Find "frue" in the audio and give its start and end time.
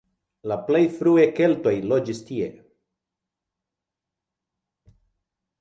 0.93-1.25